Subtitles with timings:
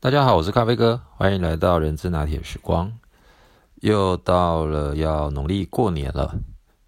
[0.00, 3.00] 大家好，我是咖啡哥，欢迎来到人之拿铁时光。
[3.80, 6.38] 又到了要农历过年了，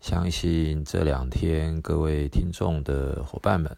[0.01, 3.77] 相信这两天各位听众的伙伴们，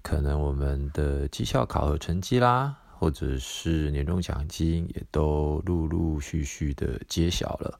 [0.00, 7.78] 可能我们的绩效考核成绩啦，或者是年终奖金也都陆陆续续的揭晓了。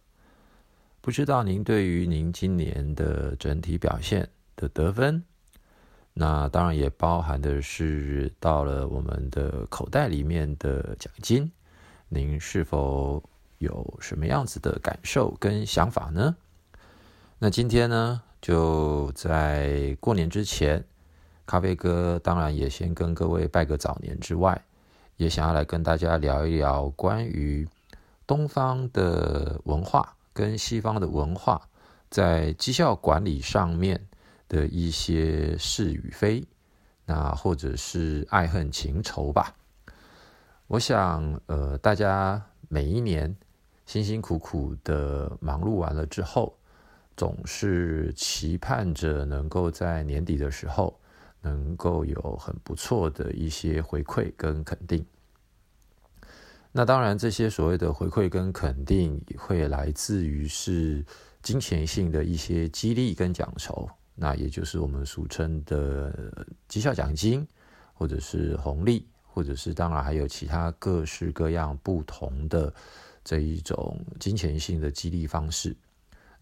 [1.00, 5.24] 不知道您对于您今年的整体表现的得分，
[6.18, 11.52] 那当然也包含的是到了我们的口袋里面的奖金，
[12.08, 13.22] 您是否
[13.58, 16.34] 有什么样子的感受跟想法呢？
[17.38, 20.82] 那今天呢，就在过年之前，
[21.44, 24.58] 咖啡哥当然也先跟各位拜个早年之外，
[25.18, 27.68] 也想要来跟大家聊一聊关于
[28.26, 30.14] 东方的文化。
[30.32, 31.58] 跟西方的文化
[32.10, 33.98] 在绩效管理上面
[34.48, 36.46] 的一些是与非，
[37.04, 39.54] 那或者是爱恨情仇吧。
[40.66, 43.36] 我想，呃，大家每一年
[43.84, 46.58] 辛辛苦苦的忙碌完了之后，
[47.16, 50.98] 总是期盼着能够在年底的时候，
[51.40, 55.06] 能够有很不错的一些回馈跟肯定。
[56.72, 61.02] 那当然，这些所谓的回馈跟肯定，会来自于是
[61.42, 63.88] 金钱性的一些激励跟奖酬，
[64.18, 67.46] 那也就是我们俗称的绩效奖金，
[67.92, 72.72] 或者是红利，或者是当然还有其他各式各样不同的
[73.22, 75.76] 这一种金钱性的激励方式。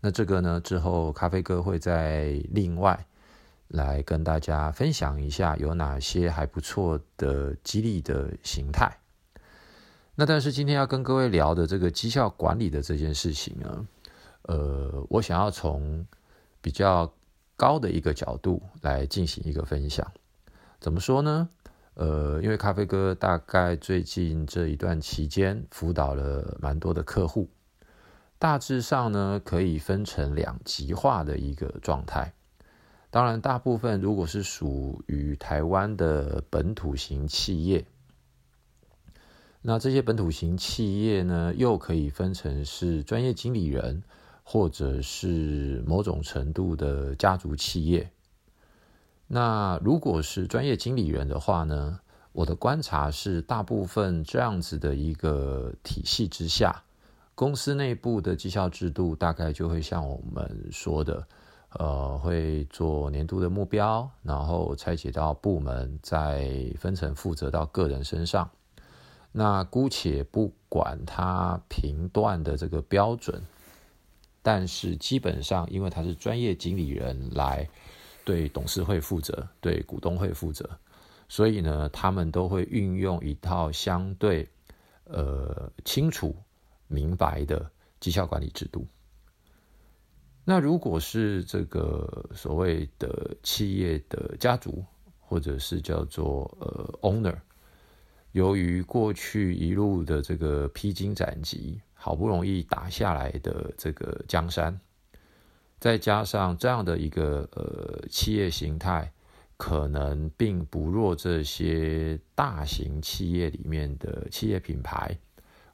[0.01, 3.07] 那这个呢，之后咖啡哥会在另外
[3.69, 8.97] 来跟大家分享一下，有哪些还不错的激励的形态。
[10.15, 13.87] 那但是今天要跟各位聊的这个绩效管理的这件事情呢，
[14.43, 16.07] 呃，我想要从
[16.61, 17.13] 比较
[17.57, 20.11] 高的一个角度来进行一个分享。
[20.81, 21.49] 怎么说呢？
[21.95, 27.49] 呃，因为咖啡哥大概最近这一段期间辅导了蛮多的客户，
[28.39, 32.35] 大致上呢可以分成两极化的一个状态。
[33.11, 37.87] 当然，大部分如果是属于台湾的本土型企业。
[39.63, 44.03] 那这些本土型企业呢，又可以分成是专业经理人，
[44.45, 48.09] 或者是某种程度的家族企业。
[49.27, 51.99] 那如果是专业经理人的话呢，
[52.33, 56.83] 我的观察是，大部分这样子的一个体系之下，
[57.35, 61.27] 公司内部的绩效制度大概就会像我们说的，
[61.71, 68.49] 呃，会做年度的目标，然后拆解到部门，再分成负责到个人身上。
[69.33, 73.43] 那姑且不管他评断的这个标准，
[74.45, 77.67] 但是基本上，因为他是专业经理人来
[78.27, 80.69] 对董事会负责、对股东会负责，
[81.31, 84.47] 所以呢，他们都会运用一套相对
[85.05, 86.37] 呃清楚
[86.89, 88.87] 明白的绩效管理制度。
[90.45, 94.85] 那如果是这个所谓的企业的家族，
[95.19, 97.39] 或者是叫做呃 owner。
[98.33, 104.79] 由于过去一路的这个披荆斩棘，好不容易打下来的这个江山，
[105.81, 109.11] 再加上这样的一个呃企业形态，
[109.57, 115.17] 可能并不弱这些大型企业里面的企业品牌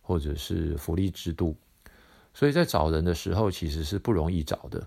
[0.01, 1.57] 或者是福利制度，
[2.33, 4.87] 所以在找人的时候其实是不容易找的。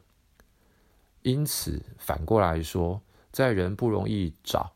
[1.24, 3.02] 因此反过来说，
[3.34, 4.72] 在人不容易找。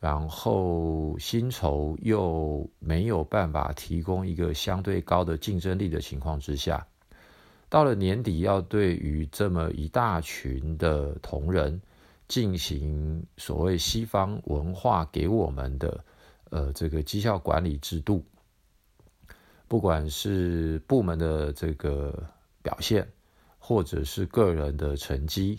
[0.00, 6.86] 然后薪酬又没有办法提供一个相对高的竞争力的情况之下，
[7.68, 11.80] 到了年底要对于这么一大群的同仁
[12.28, 16.04] 进行所谓西方文化给我们的
[16.50, 18.24] 呃这个绩效管理制度，
[19.66, 22.22] 不管是部门的这个
[22.62, 23.06] 表现，
[23.58, 25.58] 或者是个人的成绩。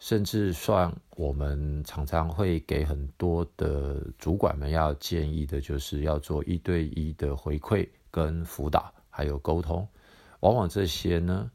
[0.00, 9.86] 甚至算我们常常会给很多的主管们要建议的，就是要做一对一的回馈跟辅导，还有沟通。
[10.40, 11.50] 往往这些呢，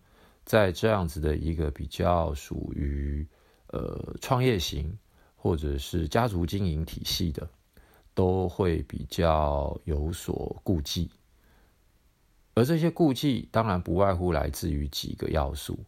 [0.46, 3.28] 在这样子的一个比较属于
[3.70, 4.96] 呃创业型
[5.36, 7.50] 或者是家族经营体系的，
[8.14, 11.10] 都会比较有所顾忌。
[12.54, 15.80] 而这些顾忌当然不外乎来自于几个要素。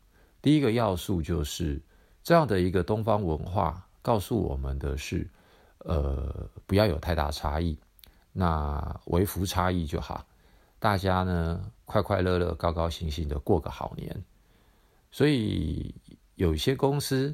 [0.41, 1.79] 第一个要素就是。
[2.27, 5.29] 这样的一个东方文化告诉我们的是，
[5.77, 7.79] 呃，不要有太大差异，
[8.33, 10.25] 那微服差异就好，
[10.77, 14.25] 大家呢快快乐乐、高高兴兴的过个好年。
[15.09, 15.95] 所以
[16.35, 17.33] 有些公司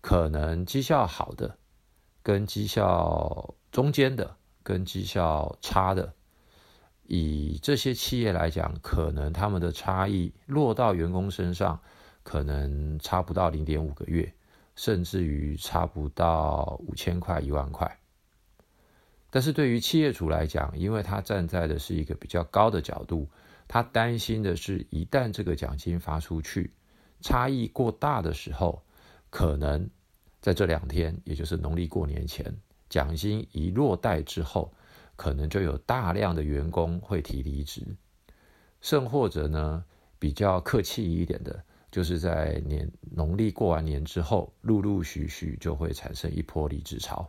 [0.00, 1.58] 可能绩效好的，
[2.22, 6.14] 跟绩效中间的，跟绩效差的，
[7.02, 11.78] 以这些企业来讲，可能他们的差异落到员工身上，
[12.22, 14.32] 可能差不到零点五个月，
[14.74, 17.98] 甚至于差不到五千块、一万块。
[19.30, 23.28] 但是对于企业主来讲，因为他站在的是一个比较高的角度，
[23.66, 26.72] 他担心的是，一旦这个奖金发出去，
[27.20, 28.82] 差异过大的时候，
[29.30, 29.88] 可能
[30.40, 32.54] 在这两天，也就是农历过年前，
[32.88, 34.72] 奖金一落袋之后。
[35.14, 37.86] 可能就有大量的员工会提离职，
[38.80, 39.84] 甚或者呢，
[40.18, 47.28] 比较客气一点的，就是在年农历过完年之后，陆陆续续就会产生一波离职潮。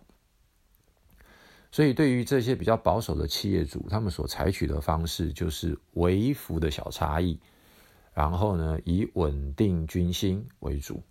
[1.70, 7.40] 所以，对于这些比较保守的企业主，他们所采取的方式就是微幅的小差异，
[8.14, 11.04] 然后呢，以稳定军心为主。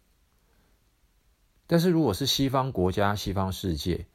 [1.66, 4.06] 但是，如果是西方国家、西方世界，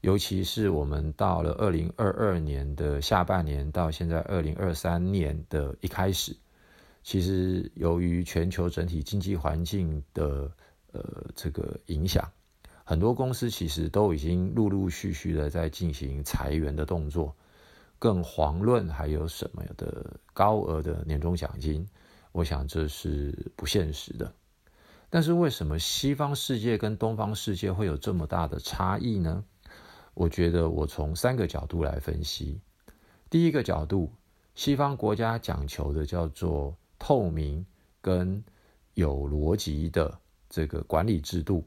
[0.00, 6.36] 尤其是我们到了二零二二年的下半年，到现在二零二三年的一开始，
[7.08, 10.52] 其实由于全球整体经济环境的
[10.92, 12.30] 呃这个影响，
[12.84, 17.34] 很多公司其实都已经陆陆续续的在进行裁员的动作，
[17.98, 21.88] 更遑论还有什么的高额的年终奖金，
[22.30, 24.30] 我想这是不现实的。
[25.08, 29.42] 但是为什么西方世界跟东方世界会有这么大的差异呢？
[30.12, 32.60] 我觉得我从三个角度来分析。
[33.30, 34.12] 第一个角度，
[34.54, 37.64] 西方国家讲求的叫做透明
[38.00, 38.42] 跟
[38.94, 40.18] 有逻辑的
[40.48, 41.64] 这个管理制度，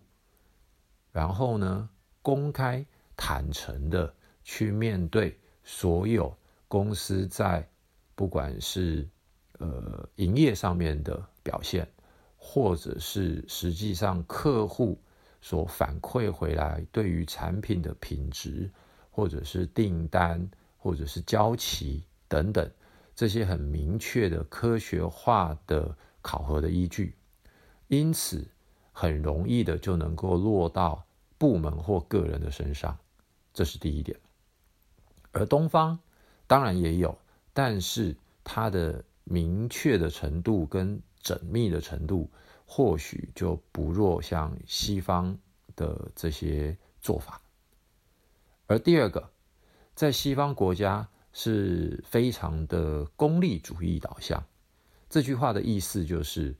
[1.11, 1.89] 然后呢，
[2.21, 2.85] 公开
[3.15, 4.13] 坦诚的
[4.43, 6.35] 去面对所有
[6.67, 7.67] 公司在
[8.15, 9.07] 不管是
[9.59, 11.87] 呃营业上面的表现，
[12.37, 15.01] 或者是实际上客户。
[15.43, 18.69] 所反馈回来对于产品的品质，
[19.09, 22.71] 或者是订单，或者是交期等等
[23.15, 27.15] 这些很明确的科学化的考核的依据，
[27.87, 28.47] 因此
[28.91, 31.05] 很容易的就能够落到
[31.37, 32.97] 部门或个人的身上，
[33.53, 34.19] 这是第一点。
[35.31, 35.99] 而东方
[36.47, 37.17] 当然也有，
[37.53, 42.29] 但是它的明确的程度跟缜密的程度。
[42.73, 45.37] 或许就不弱像西方
[45.75, 47.41] 的这些做法，
[48.65, 49.29] 而第二个，
[49.93, 54.43] 在西方国家是非常的功利主义导向。
[55.09, 56.55] 这句话的意思就是，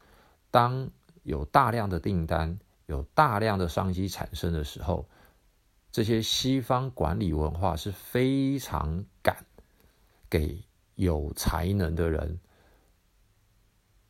[0.50, 0.90] 当
[1.24, 5.08] 有大量的订单、有大量的商机产生的时候，
[5.92, 9.46] 这些西方管理文化是非常敢
[10.30, 10.64] 给
[10.96, 12.40] 有才能的人，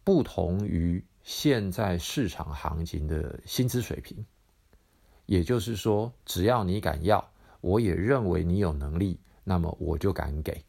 [0.04, 1.04] 不同于。
[1.24, 4.26] 现在市场行情的薪资水平，
[5.28, 7.32] 也就是说，只要你敢要，
[7.62, 10.64] 我也认为你有能力，那么我就敢给，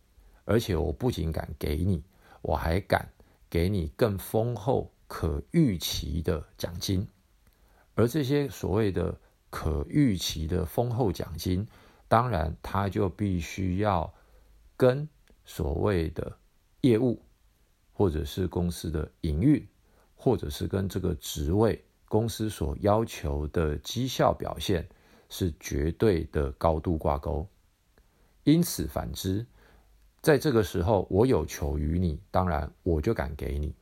[0.45, 2.03] 而且我不仅敢给你，
[2.41, 3.09] 我还敢
[3.49, 7.07] 给你更丰厚、可预期的奖金。
[7.95, 9.19] 而这些所谓的
[9.51, 11.67] 可预期的丰厚奖金，
[12.09, 14.13] 当然它就必须要
[14.77, 15.09] 跟
[15.45, 16.37] 所谓的
[16.81, 17.23] 业务
[17.93, 19.67] 或者是公司的营运。
[20.15, 24.89] 或者是跟这个职位公司所要求的绩效表现
[25.29, 27.45] 是绝对的高度挂钩，
[28.44, 29.47] 因此反之，
[30.21, 33.75] 在这个时候我有求于你，当然我就敢给你。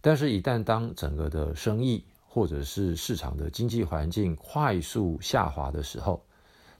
[0.00, 6.26] 但是，一旦当整个的生意或者是市场的经济环境快速下滑的时候，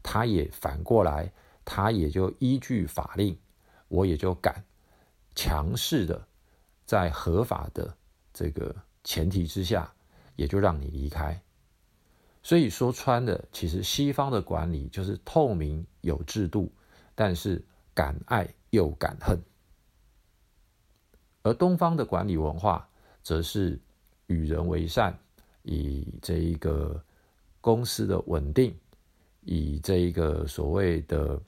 [0.03, 1.33] 他也反过来，
[1.65, 3.39] 他也就依据法令，
[3.89, 4.63] 我也就敢
[5.35, 6.29] 强势的。
[6.85, 7.97] 在合法的
[8.35, 9.91] 这个前提之下，
[10.37, 11.41] 也就让你离开。
[12.45, 16.71] 所以说穿的，其实西方的管理就是透明有制度，
[17.17, 17.61] 但是
[17.93, 19.37] 敢爱又敢恨；
[21.43, 22.89] 而东方的管理文化，
[23.25, 23.81] 则是
[24.29, 25.19] 与人为善，
[25.65, 27.03] 以这一个
[27.61, 28.73] 公司的稳定，
[29.41, 31.43] 以这一个所谓的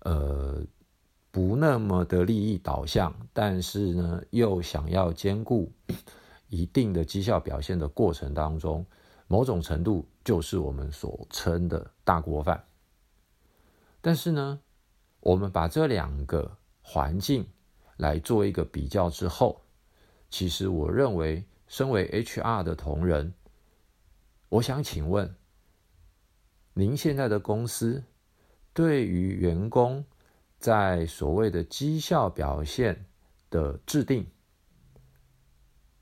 [0.00, 0.62] 呃。
[1.34, 5.72] 不那么的利益导向，但是呢，又想要兼顾
[6.50, 8.84] 一定的绩效表现的过程当中，
[9.32, 12.62] 某种程度就是我们所称的大锅饭。
[14.02, 14.60] 但是呢，
[15.20, 17.48] 我们把这两个环境
[17.96, 19.62] 来做一个比较之后，
[20.28, 23.32] 其实我认为，身为 HR 的同仁，
[24.50, 25.34] 我想请问，
[26.74, 28.04] 您现在的公司
[28.74, 30.04] 对于员工？
[30.58, 33.06] 在所谓的绩效表现
[33.48, 34.30] 的制定，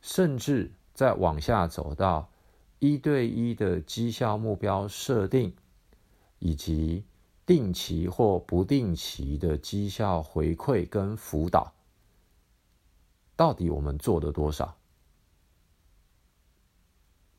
[0.00, 2.28] 甚至再往下走到
[2.80, 5.54] 一对一的绩效目标设定，
[6.38, 7.04] 以及
[7.44, 11.74] 定期或不定期的绩效回馈跟辅导，
[13.36, 14.76] 到底我们做了多少？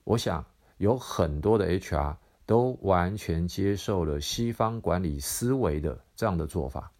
[0.03, 0.45] 我想
[0.77, 6.91] 有很多的 HR 都完全接受了西方管理思维的这样的做法，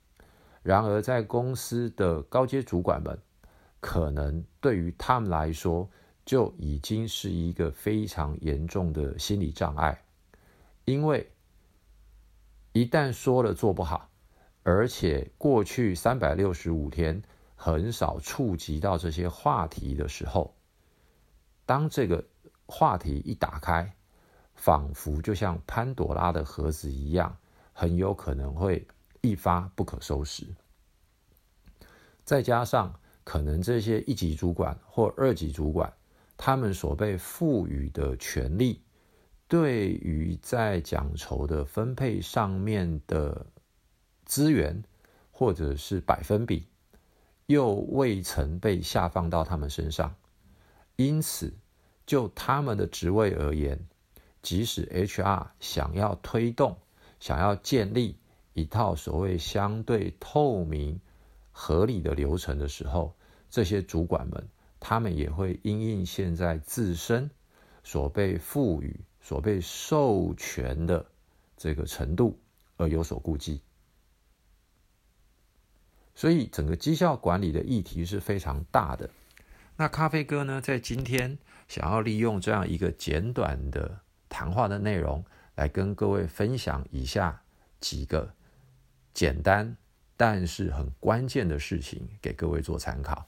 [0.64, 3.20] 然而在公司的高阶主管们，
[3.80, 5.88] 可能对于他们来说
[6.26, 10.04] 就已经是一个非常严重的心理障碍，
[10.86, 11.30] 因为
[12.74, 14.10] 一旦说了做不好，
[14.64, 17.22] 而且过去三百六十五天
[17.56, 20.54] 很少触及到这些话题的时候，
[21.66, 22.24] 当这个。
[22.74, 23.94] 话题一打开，
[24.56, 27.36] 仿佛就像潘朵拉的盒子一样，
[27.74, 28.88] 很有可能会
[29.20, 30.48] 一发不可收拾。
[32.24, 35.92] 再加上可能这些一级主管或二级主管，
[36.44, 38.82] 他们所被赋予的权利，
[39.48, 43.46] 对于在奖酬的分配上面的
[44.26, 44.84] 资源
[45.30, 46.66] 或者是百分比，
[47.46, 50.16] 又未曾被下放到他们身上，
[50.96, 51.54] 因此。
[52.08, 53.80] 就他们的职位而言，
[54.42, 56.76] 即使 HR 想要推动、
[57.20, 58.18] 想要建立
[58.54, 61.00] 一套所谓相对透明、
[61.52, 63.14] 合理的流程的时候，
[63.50, 64.50] 这些主管们
[64.82, 67.32] 他们也会因应现在自身
[67.82, 71.06] 所被赋予、所被授权的
[71.56, 72.38] 这个程度
[72.76, 73.62] 而有所顾忌。
[76.14, 79.10] 所以，整个绩效管理的议题是非常大的。
[79.78, 81.38] 那咖啡哥呢，在今天。
[81.68, 85.24] 想要利用这样一个简短的谈话的内容，
[85.56, 87.44] 来跟各位分享以下
[87.80, 88.34] 几个
[89.14, 89.78] 简单
[90.18, 93.26] 但是很关键的事情，给各位做参考。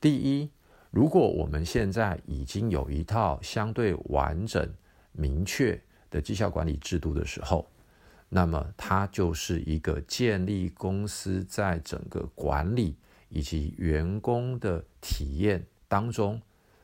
[0.00, 0.52] 第一，
[0.90, 4.72] 如果我们现在已经有一套相对完整、
[5.12, 5.80] 明确
[6.10, 7.70] 的绩效管理制度的时候，
[8.28, 12.96] 那么它就是一个建立公司在整个管理
[13.28, 16.40] 以及员工的体验当中。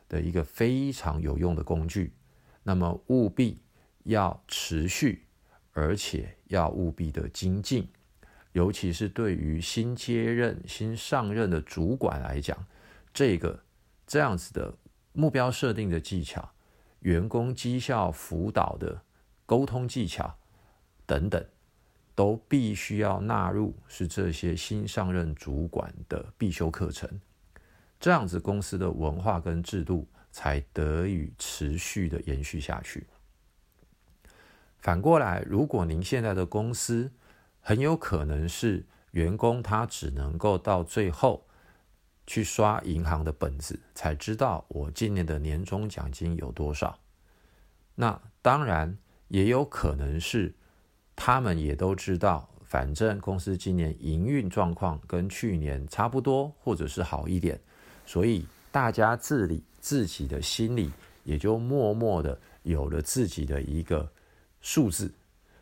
[0.06, 2.12] 的一个非常有用的工具，
[2.62, 3.62] 那么务必
[4.04, 5.24] 要持续，
[5.72, 7.88] 而且要务必的精进，
[8.52, 12.66] 尤其是对于新接任、新上任的主管来讲，
[13.14, 13.63] 这个
[14.06, 14.74] 这样子的
[15.12, 16.50] 目标设定的技巧、
[17.00, 19.02] 员工绩效辅导的
[19.46, 20.36] 沟通技巧
[21.06, 21.44] 等等，
[22.14, 27.20] 都必须要纳入是这些新上任主管的必修课程。
[28.00, 33.06] 这样子，公司的文化跟制度才得以持续的延续下去。
[34.78, 37.10] 反过来，如果您现在的公司
[37.60, 41.46] 很有可能是员工，他只能够到最后
[42.26, 46.98] 去刷银行的本子，才知道我今年的年终奖金有多少。
[47.94, 48.96] 那当然
[49.28, 50.54] 也有可能是
[51.14, 57.60] 他们也都知道，反正公司今年营运状况跟去年差不多，或者是好一点。
[58.06, 60.90] 所以大家自理自己的心里，
[61.22, 64.10] 也就默默的有了自己的一个
[64.60, 65.12] 数字，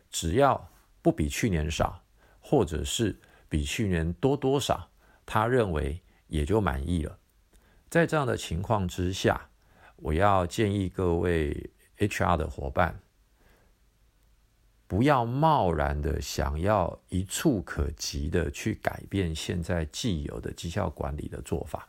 [0.09, 0.69] 只要
[1.01, 2.01] 不比去年少，
[2.39, 3.15] 或者是
[3.47, 4.89] 比去年多多少，
[5.25, 6.01] 他认为
[6.33, 7.19] 也就满意了。
[7.91, 9.49] 在这样的情况之下，
[9.97, 12.99] 我要建议各位 HR 的伙伴，
[14.87, 21.87] 不要贸然的想要一触可及的去改变现在既有的绩效管理的做法。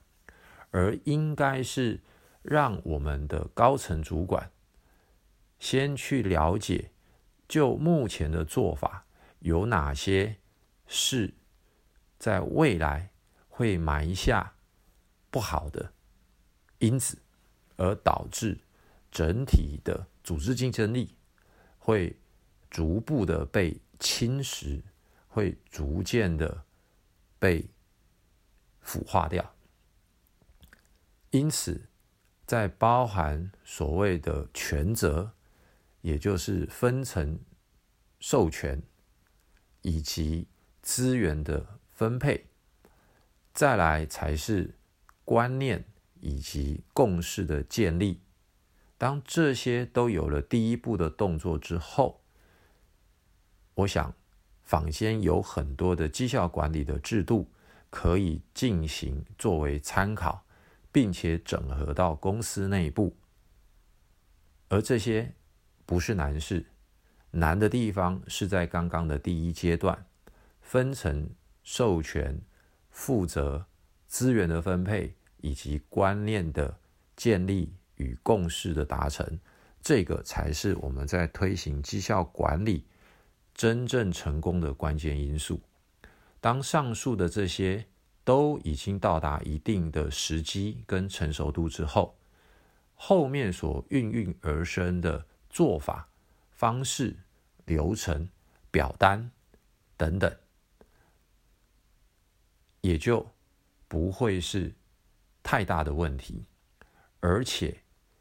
[0.70, 2.00] 而应该是
[2.42, 4.50] 让我们的高层主管
[5.58, 6.90] 先去了解，
[7.48, 9.06] 就目前的做法
[9.38, 10.36] 有哪些
[10.86, 11.32] 是
[12.18, 13.10] 在未来
[13.56, 14.52] 会埋下
[15.30, 15.92] 不好的
[16.78, 17.16] 因子，
[17.76, 18.58] 而导致
[19.12, 21.14] 整体的组织竞争力
[21.78, 22.18] 会
[22.68, 24.82] 逐步的被侵蚀，
[25.28, 26.64] 会逐渐的
[27.38, 27.70] 被
[28.80, 29.54] 腐化掉。
[31.30, 31.88] 因此，
[32.44, 35.32] 在包含所谓的权责，
[36.00, 37.38] 也就是分层
[38.18, 38.82] 授权
[39.82, 40.48] 以及
[40.82, 42.48] 资源的分配，
[43.54, 44.74] 再来才是
[45.24, 45.84] 观念
[46.20, 48.20] 以及共识的建立。
[48.98, 52.20] 当这些都有了第一步的动作之后，
[53.74, 54.14] 我想
[54.62, 57.50] 坊间有很多的绩效管理的制度
[57.88, 60.44] 可以进行作为参考。
[60.94, 63.16] 并且整合到公司内部，
[64.68, 65.34] 而这些
[65.84, 66.66] 不是难事，
[67.32, 70.06] 难的地方是在刚刚的第一阶段，
[70.60, 71.28] 分成
[71.64, 72.40] 授权、
[72.94, 73.66] 负责、
[74.06, 76.78] 资源的分配以及观念的
[77.16, 79.38] 建立与共识的达成，
[79.82, 82.86] 这个才是我们在推行绩效管理
[83.52, 85.60] 真正成功的关键因素。
[86.40, 87.84] 当上述的这些
[88.22, 92.16] 都已经到达一定的时机跟成熟度之后，
[92.94, 96.08] 后面所孕育而生的做法、
[96.52, 97.16] 方式、
[97.66, 98.28] 流程、
[98.70, 99.30] 表单
[99.96, 100.32] 等等，
[102.84, 103.26] 也就
[103.88, 104.74] 不会是
[105.42, 106.44] 太大的问题。
[107.20, 107.80] 而且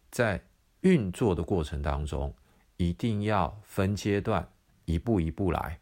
[0.09, 0.41] 在
[0.79, 2.33] 运作的过程当中，
[2.77, 4.49] 一定要分阶段、
[4.85, 5.81] 一步一步来。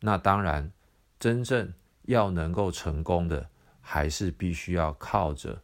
[0.00, 0.70] 那当然，
[1.18, 3.48] 真正要能够成功的，
[3.80, 5.62] 还是必须要靠着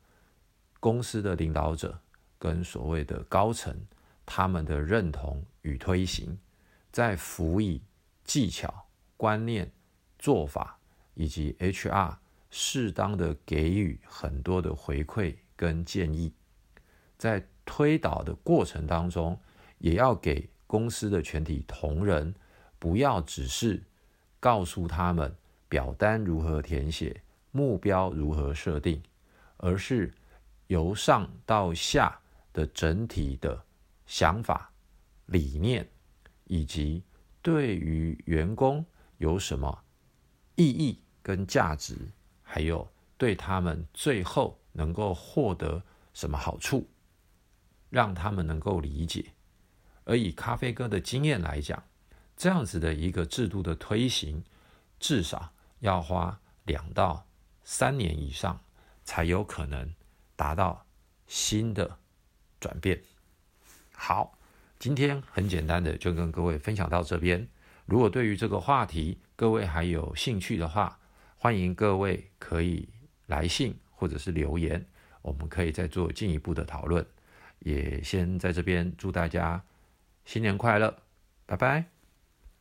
[0.81, 2.01] 公司的领导者。
[2.37, 3.75] 跟所谓的高层
[4.27, 6.39] 他们的认同与推行，
[6.93, 7.81] 再辅以
[8.23, 9.73] 技巧、观念、
[10.19, 10.79] 做法，
[11.15, 12.17] 以及 HR
[12.51, 16.33] 适当的给予很多的回馈跟建议，
[17.17, 19.41] 在推导的过程当中，
[19.79, 22.35] 也要给公司的全体同仁，
[22.79, 23.83] 不要只是
[24.39, 25.35] 告诉他们
[25.69, 29.03] 表单如何填写、目标如何设定，
[29.57, 30.13] 而是
[30.67, 32.21] 由上到下。
[32.55, 33.65] 的整体的
[34.07, 34.71] 想法、
[35.27, 35.91] 理念，
[36.45, 37.03] 以及
[37.43, 38.87] 对于员工
[39.19, 39.83] 有什么
[40.55, 41.97] 意义跟价值，
[42.45, 42.89] 还有
[43.19, 46.89] 对他们最后能够获得什么好处，
[47.91, 49.33] 让他们能够理解。
[50.05, 51.83] 而以咖啡哥的经验来讲，
[52.37, 54.45] 这样子的一个制度的推行，
[55.01, 57.27] 至少要花两到
[57.65, 58.61] 三年以上，
[59.03, 59.93] 才有可能
[60.37, 60.87] 达到
[61.27, 61.99] 新的。
[62.61, 63.03] 转变
[63.93, 64.39] 好，
[64.79, 67.47] 今天很简单的就跟各位分享到这边。
[67.85, 70.99] 如果对于这个话题各位还有兴趣的话，
[71.45, 72.89] 欢迎各位可以
[73.27, 74.83] 来信或者是留言，
[75.21, 77.05] 我们可以再做进一步的讨论。
[77.59, 79.63] 也先在这边祝大家
[80.25, 80.97] 新年快乐，
[81.45, 81.94] 拜拜。